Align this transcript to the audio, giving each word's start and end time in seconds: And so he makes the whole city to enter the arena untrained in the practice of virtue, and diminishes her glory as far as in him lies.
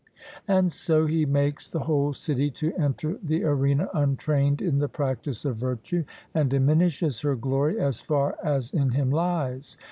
And 0.47 0.71
so 0.71 1.05
he 1.05 1.27
makes 1.27 1.69
the 1.69 1.81
whole 1.81 2.11
city 2.11 2.49
to 2.49 2.73
enter 2.73 3.19
the 3.21 3.43
arena 3.43 3.87
untrained 3.93 4.59
in 4.59 4.79
the 4.79 4.89
practice 4.89 5.45
of 5.45 5.57
virtue, 5.57 6.05
and 6.33 6.49
diminishes 6.49 7.21
her 7.21 7.35
glory 7.35 7.79
as 7.79 7.99
far 7.99 8.35
as 8.43 8.71
in 8.71 8.93
him 8.93 9.11
lies. 9.11 9.77